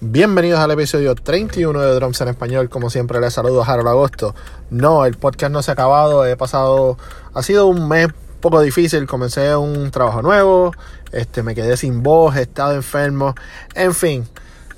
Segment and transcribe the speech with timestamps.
[0.00, 2.68] Bienvenidos al episodio 31 de Drums en Español.
[2.68, 4.32] Como siempre, les saludo a Harold Agosto.
[4.70, 6.24] No, el podcast no se ha acabado.
[6.24, 6.96] He pasado.
[7.34, 8.06] Ha sido un mes
[8.40, 9.08] poco difícil.
[9.08, 10.72] Comencé un trabajo nuevo.
[11.10, 12.36] Este, me quedé sin voz.
[12.36, 13.34] He estado enfermo.
[13.74, 14.28] En fin.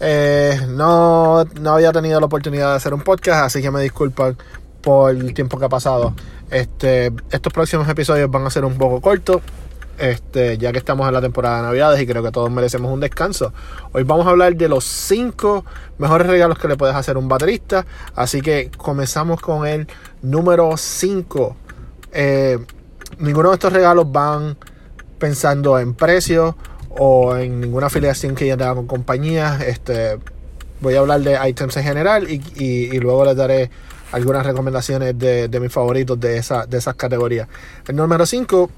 [0.00, 3.44] Eh, no, no había tenido la oportunidad de hacer un podcast.
[3.44, 4.38] Así que me disculpan
[4.80, 6.14] por el tiempo que ha pasado.
[6.50, 9.42] Este, estos próximos episodios van a ser un poco cortos
[10.00, 13.00] este, ya que estamos en la temporada de Navidades y creo que todos merecemos un
[13.00, 13.52] descanso.
[13.92, 15.64] Hoy vamos a hablar de los 5
[15.98, 17.84] mejores regalos que le puedes hacer a un baterista.
[18.14, 19.86] Así que comenzamos con el
[20.22, 21.56] número 5.
[22.12, 22.58] Eh,
[23.18, 24.56] ninguno de estos regalos van
[25.18, 26.56] pensando en precio
[26.88, 29.60] o en ninguna afiliación que ya tenga con compañías.
[29.60, 30.18] Este,
[30.80, 33.70] voy a hablar de items en general y, luego les daré
[34.12, 37.48] algunas recomendaciones de, mis favoritos de, esa, de esas categorías.
[37.86, 38.70] El número 5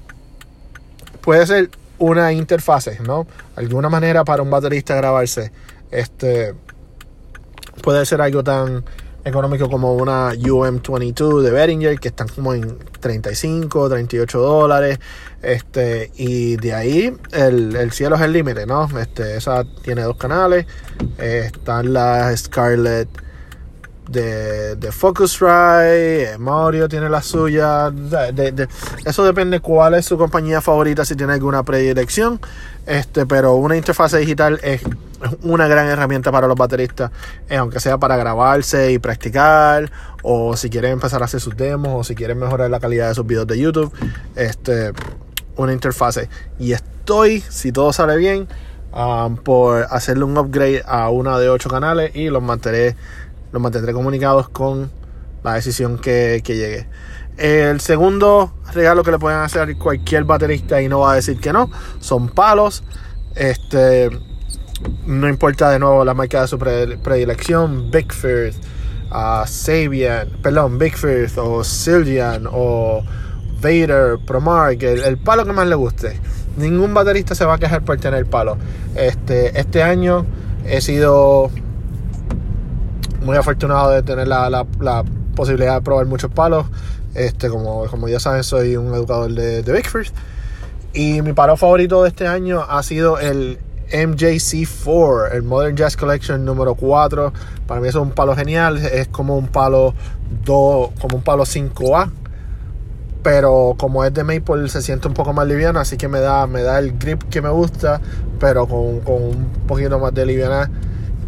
[1.23, 3.25] puede ser una interfase, ¿no?
[3.55, 5.51] Alguna manera para un baterista grabarse.
[5.89, 6.53] Este
[7.81, 8.83] puede ser algo tan
[9.25, 14.99] económico como una UM22 de Behringer que están como en 35, 38 dólares.
[15.41, 18.87] Este, y de ahí el, cielo es el límite, ¿no?
[18.99, 20.65] Este, esa tiene dos canales.
[21.17, 23.07] están las Scarlett
[24.09, 27.91] de, de Focusrite, Mario tiene la suya.
[29.05, 32.39] eso depende cuál es su compañía favorita, si tiene alguna predilección.
[32.85, 34.81] Este, pero una interfaz digital es
[35.41, 37.11] una gran herramienta para los bateristas,
[37.49, 39.89] eh, aunque sea para grabarse y practicar,
[40.21, 43.15] o si quieren empezar a hacer sus demos, o si quieren mejorar la calidad de
[43.15, 43.93] sus videos de YouTube.
[44.35, 44.91] Este,
[45.55, 46.29] una interfase.
[46.59, 48.47] Y estoy, si todo sale bien,
[48.93, 52.95] um, por hacerle un upgrade a una de ocho canales y los mantendré
[53.53, 54.91] los mantendré comunicados con
[55.43, 56.87] la decisión que, llegue.
[57.37, 61.53] El segundo regalo que le pueden hacer cualquier baterista y no va a decir que
[61.53, 62.83] no son palos.
[63.35, 64.09] Este,
[65.05, 68.55] no importa de nuevo la marca de su predilección, Big Firth,
[69.11, 73.03] uh, Sabian, perdón, Big Firth o Silvian o
[73.61, 76.19] Vader, Promark, el, el, palo que más le guste.
[76.57, 78.57] Ningún baterista se va a quejar por tener palo.
[78.95, 80.25] Este, este año
[80.65, 81.49] he sido
[83.23, 85.03] muy afortunado de tener la, la,
[85.35, 86.67] posibilidad de probar muchos palos.
[87.15, 90.15] Este, como, como ya saben, soy un educador de, de First.
[90.93, 93.57] Y mi palo favorito de este año ha sido el
[93.91, 97.33] MJC4, el Modern Jazz Collection número 4.
[97.65, 99.93] Para mí es un palo genial, es como un palo
[100.45, 102.11] 2, como un palo 5A.
[103.23, 106.45] Pero como es de Maple se siente un poco más liviano, así que me da,
[106.45, 108.01] me da el grip que me gusta,
[108.39, 110.69] pero con, con un poquito más de liviana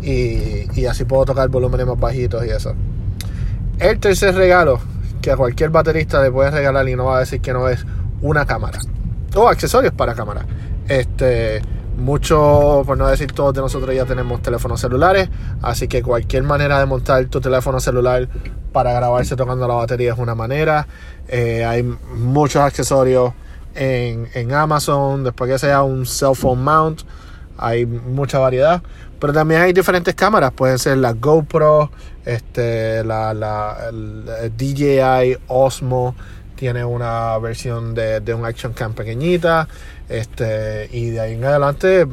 [0.05, 2.73] y, así puedo tocar volúmenes más bajitos y eso.
[3.79, 4.79] El tercer regalo
[5.21, 7.85] que a cualquier baterista le puedes regalar y no va a decir que no es
[8.21, 8.79] una cámara
[9.35, 10.45] o accesorios para cámara.
[10.87, 11.61] Este,
[11.97, 15.29] muchos, por no decir todos de nosotros ya tenemos teléfonos celulares,
[15.61, 18.29] así que cualquier manera de montar tu teléfono celular
[18.71, 20.87] para grabarse tocando la batería es una manera.
[21.27, 23.33] Eh, hay muchos accesorios
[23.73, 27.01] en, en Amazon, después que sea un cell phone mount,
[27.57, 28.81] hay mucha variedad.
[29.19, 31.89] Pero también hay diferentes cámaras, pueden ser la GoPro,
[32.25, 34.25] este, la, la el
[34.57, 36.15] DJI Osmo
[36.55, 39.67] tiene una versión de, un action cam pequeñita,
[40.09, 42.07] este, y de ahí en adelante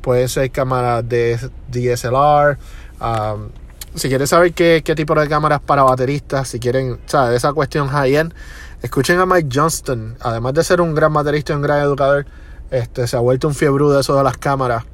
[0.00, 1.38] pueden ser cámaras de
[1.70, 2.58] DSLR.
[3.00, 3.48] Um,
[3.94, 7.36] si quieren saber qué, qué, tipo de cámaras para bateristas, si quieren, ¿sabes?
[7.36, 8.32] Esa cuestión high-end,
[8.82, 10.16] escuchen a Mike Johnston.
[10.20, 12.26] Además de ser un gran baterista y un gran educador,
[12.70, 14.84] este, se ha vuelto un fiebre de eso de las cámaras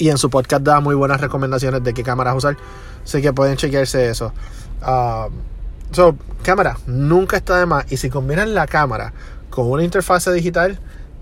[0.00, 2.56] y en su podcast da muy buenas recomendaciones de qué cámaras usar.
[3.04, 4.32] Así que pueden chequearse eso.
[4.80, 5.32] Um,
[5.90, 7.90] so, cámara, nunca está de más.
[7.92, 9.12] Y si combinan la cámara
[9.50, 10.78] con una interfase digital,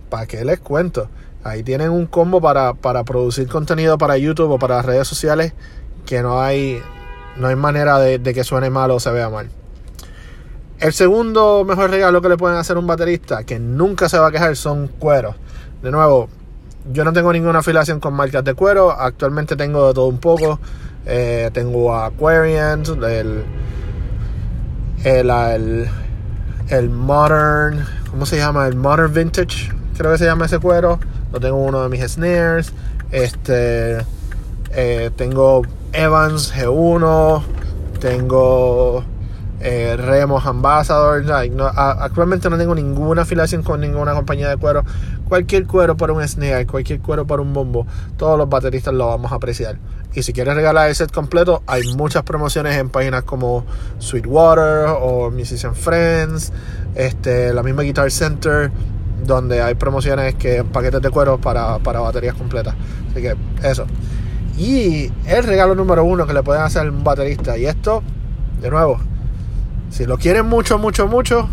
[0.08, 1.08] ¿para qué les cuento?
[1.42, 5.54] Ahí tienen un combo para, producir contenido para YouTube o para redes sociales
[6.06, 6.80] que no hay,
[7.36, 9.50] no hay manera de, de que suene mal o se vea mal.
[10.80, 14.28] El segundo mejor regalo que le pueden hacer a un baterista, que nunca se va
[14.28, 15.34] a quejar, son cueros.
[15.82, 16.28] De nuevo,
[16.92, 18.92] yo no tengo ninguna afiliación con marcas de cuero.
[18.92, 20.60] Actualmente tengo de todo un poco.
[21.04, 23.44] Eh, tengo Aquarian, el,
[25.04, 25.88] el,
[26.68, 28.66] el, Modern, ¿cómo se llama?
[28.66, 31.00] El Modern Vintage, creo que se llama ese cuero.
[31.32, 32.72] Lo tengo uno de mis snares.
[33.10, 33.98] Este,
[34.70, 37.42] eh, tengo Evans G1.
[38.00, 39.04] Tengo
[39.60, 41.24] eh, Remos Ambassador.
[41.76, 44.84] actualmente no tengo ninguna afiliación con ninguna compañía de cuero.
[45.28, 49.32] Cualquier cuero para un snare, cualquier cuero para un bombo, todos los bateristas lo vamos
[49.32, 49.78] a apreciar.
[50.14, 53.64] Y si quieres regalar el set completo, hay muchas promociones en páginas como
[53.98, 56.52] Sweetwater o Musician Friends,
[56.94, 58.70] este, la misma Guitar Center,
[59.24, 62.74] donde hay promociones que paquetes de cuero para, para baterías completas.
[63.10, 63.86] Así que eso.
[64.56, 67.56] Y el regalo número uno que le pueden hacer a un baterista.
[67.58, 68.02] Y esto,
[68.60, 68.98] de nuevo,
[69.90, 71.48] si lo quieren mucho, mucho, mucho,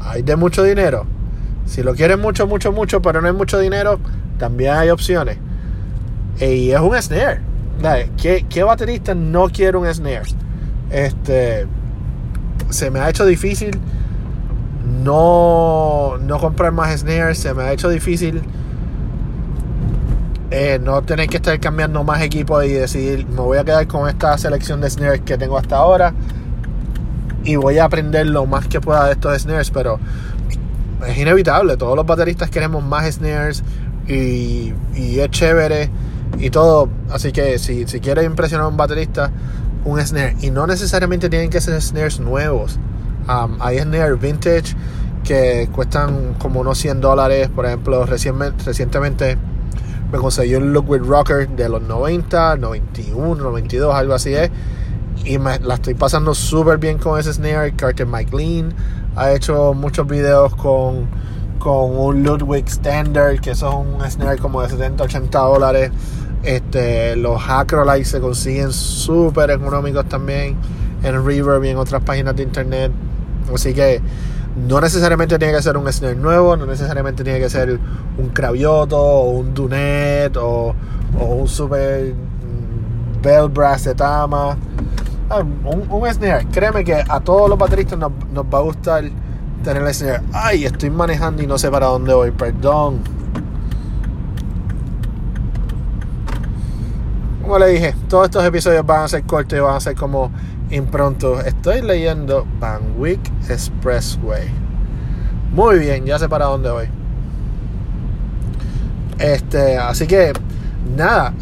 [0.00, 1.06] hay de mucho dinero.
[1.66, 3.98] Si lo quieren mucho, mucho, mucho, pero no hay mucho dinero,
[4.38, 5.38] también hay opciones.
[6.40, 7.40] Y es un snare.
[8.16, 10.28] ¿Qué, ¿Qué, baterista no quiere un snare?
[10.90, 11.66] Este,
[12.70, 13.78] se me ha hecho difícil
[15.02, 17.38] no, no comprar más snares.
[17.38, 18.42] Se me ha hecho difícil
[20.50, 24.08] eh, no tener que estar cambiando más equipo y decidir, me voy a quedar con
[24.08, 26.14] esta selección de snares que tengo hasta ahora
[27.46, 29.98] y voy a aprender lo más que pueda de estos snares, pero
[31.06, 33.62] es inevitable, todos los bateristas queremos más snares
[34.08, 35.88] y, y es chévere
[36.38, 39.30] y todo, así que si, si quieres impresionar a un baterista,
[39.84, 42.78] un snare, y no necesariamente tienen que ser snares nuevos,
[43.28, 44.74] um, hay snares vintage
[45.22, 49.38] que cuestan como unos 100 dólares, por ejemplo, recientemente
[50.10, 54.50] me conseguí un Lookwood Rocker de los 90, 91, 92, algo así es.
[55.24, 57.72] Y me, la estoy pasando súper bien con ese snare.
[57.74, 58.74] Carter McLean
[59.16, 61.06] ha hecho muchos videos con,
[61.58, 65.90] con un Ludwig Standard, que eso es un snare como de 70, 80 dólares.
[66.42, 70.56] Este, los Acrolites se consiguen súper económicos también
[71.02, 72.92] en Reverb y en otras páginas de internet.
[73.52, 74.00] Así que
[74.56, 77.78] no necesariamente tiene que ser un snare nuevo, no necesariamente tiene que ser
[78.18, 80.74] un Cravioto o un Dunet o,
[81.18, 82.14] un super
[83.22, 84.56] Bell Brass de Tama.
[85.28, 89.04] Ah, un, un, snare, créeme que a todos los bateristas nos, va a gustar
[89.64, 90.22] tener el snare.
[90.32, 93.00] Ay, estoy manejando y no sé para dónde voy, perdón.
[97.42, 100.30] Como le dije, todos estos episodios van a ser cortos y van a ser como
[100.70, 101.40] impronto.
[101.40, 104.48] Estoy leyendo Van Wyck Expressway.
[105.52, 106.88] Muy bien, ya sé para dónde voy.
[109.18, 110.32] Este, así que
[110.96, 111.32] nada.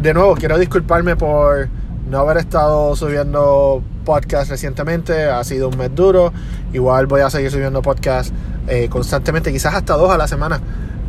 [0.00, 1.68] De nuevo, quiero disculparme por
[2.08, 5.24] no haber estado subiendo podcast recientemente.
[5.24, 6.32] Ha sido un mes duro.
[6.72, 8.32] Igual voy a seguir subiendo podcast
[8.66, 10.60] eh, constantemente, quizás hasta dos a la semana.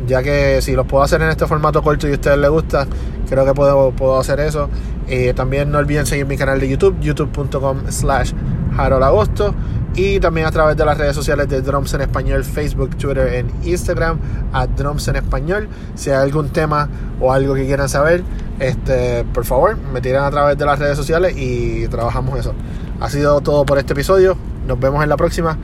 [0.06, 2.86] Ya que si los puedo hacer en este formato corto y a ustedes les gusta,
[3.28, 4.68] creo que puedo, puedo hacer eso.
[5.08, 8.32] Eh, también no olviden seguir mi canal de YouTube, youtube.com slash
[8.78, 9.54] agosto
[9.94, 13.50] y también a través de las redes sociales de Drums en Español, Facebook, Twitter en
[13.64, 14.18] Instagram,
[14.52, 15.68] a Drums en Español.
[15.94, 16.88] Si hay algún tema
[17.20, 18.22] o algo que quieran saber,
[18.60, 22.54] este, por favor, me tiran a través de las redes sociales y trabajamos eso.
[23.00, 24.36] Ha sido todo por este episodio.
[24.66, 25.58] Nos vemos en la próxima.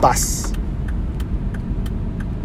[0.00, 0.49] Paz.